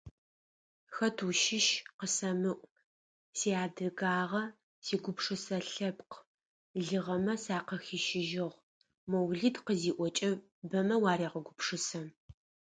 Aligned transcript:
«Хэт 0.95 1.17
ущыщ? 1.27 1.67
къысэмыӀу! 1.97 2.67
Сиадыгагъэ, 3.37 4.43
Сигупшысэ 4.85 5.57
Лъэпкъ 5.71 6.17
лыгъэмэ 6.87 7.33
сакъыхищыжьыгъ…»,- 7.43 8.59
Моулид 9.09 9.55
къызиӏокӏэ, 9.65 10.31
бэмэ 10.69 10.95
уарегъэгупшысэ. 11.03 12.01